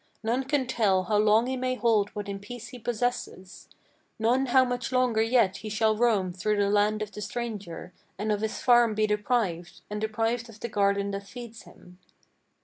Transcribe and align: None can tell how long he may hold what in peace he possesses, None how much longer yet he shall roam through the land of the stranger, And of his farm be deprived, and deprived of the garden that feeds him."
None 0.23 0.45
can 0.45 0.65
tell 0.65 1.03
how 1.03 1.17
long 1.19 1.45
he 1.45 1.55
may 1.55 1.75
hold 1.75 2.09
what 2.15 2.27
in 2.27 2.39
peace 2.39 2.69
he 2.69 2.79
possesses, 2.79 3.67
None 4.17 4.47
how 4.47 4.65
much 4.65 4.91
longer 4.91 5.21
yet 5.21 5.57
he 5.57 5.69
shall 5.69 5.95
roam 5.95 6.33
through 6.33 6.57
the 6.57 6.71
land 6.71 7.03
of 7.03 7.11
the 7.11 7.21
stranger, 7.21 7.93
And 8.17 8.31
of 8.31 8.41
his 8.41 8.61
farm 8.61 8.95
be 8.95 9.05
deprived, 9.05 9.81
and 9.91 10.01
deprived 10.01 10.49
of 10.49 10.59
the 10.59 10.69
garden 10.69 11.11
that 11.11 11.27
feeds 11.27 11.65
him." 11.65 11.99